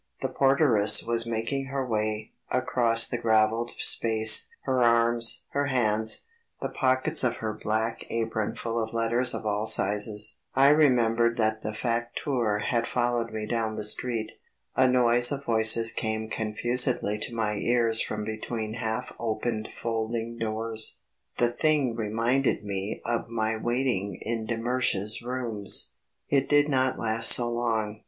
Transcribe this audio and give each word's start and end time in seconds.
The 0.23 0.29
porteress 0.29 1.03
was 1.03 1.27
making 1.27 1.65
her 1.65 1.85
way 1.85 2.31
across 2.49 3.05
the 3.07 3.19
gravelled 3.19 3.73
space, 3.77 4.49
her 4.63 4.83
arms, 4.83 5.43
her 5.49 5.67
hands, 5.67 6.23
the 6.59 6.69
pockets 6.69 7.23
of 7.23 7.35
her 7.35 7.53
black 7.53 8.07
apron 8.09 8.55
full 8.55 8.81
of 8.83 8.95
letters 8.95 9.35
of 9.35 9.45
all 9.45 9.67
sizes. 9.67 10.39
I 10.55 10.69
remembered 10.69 11.37
that 11.37 11.61
the 11.61 11.75
facteur 11.75 12.63
had 12.71 12.87
followed 12.87 13.31
me 13.31 13.45
down 13.45 13.75
the 13.75 13.83
street. 13.85 14.39
A 14.75 14.87
noise 14.87 15.31
of 15.31 15.45
voices 15.45 15.93
came 15.93 16.31
confusedly 16.31 17.19
to 17.19 17.35
my 17.35 17.57
ears 17.57 18.01
from 18.01 18.23
between 18.23 18.73
half 18.79 19.13
opened 19.19 19.69
folding 19.71 20.35
doors; 20.35 20.97
the 21.37 21.51
thing 21.51 21.95
reminded 21.95 22.65
me 22.65 23.03
of 23.05 23.29
my 23.29 23.55
waiting 23.55 24.17
in 24.19 24.47
de 24.47 24.57
Mersch's 24.57 25.21
rooms. 25.21 25.91
It 26.27 26.49
did 26.49 26.69
not 26.69 26.97
last 26.97 27.29
so 27.29 27.51
long. 27.51 27.99